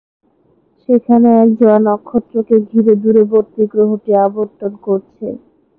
[0.81, 5.27] সেখানে এক জোড়া নক্ষত্রকে ঘিরে দূরবর্তী গ্রহটি আবর্তন করছে।